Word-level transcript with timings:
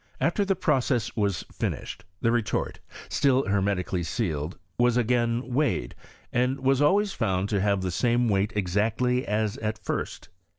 After 0.19 0.43
the 0.43 0.55
process 0.55 1.15
was 1.15 1.43
finished, 1.51 2.05
the 2.21 2.31
retort 2.31 2.79
(still 3.07 3.43
bermeticaliy 3.43 4.03
sealed) 4.03 4.57
was 4.79 4.97
again 4.97 5.53
weighed, 5.53 5.93
and 6.33 6.59
wai 6.61 6.81
always 6.83 7.13
found 7.13 7.49
to 7.49 7.61
have 7.61 7.83
the 7.83 7.91
same 7.91 8.27
weight 8.27 8.51
exactly 8.55 9.27
as 9.27 9.57
at 9.57 9.77
first. 9.85 10.29